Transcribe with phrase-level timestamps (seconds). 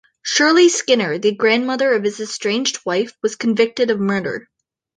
[0.23, 4.49] Shirley Skinner, the grandmother of his estranged wife was convicted of murder.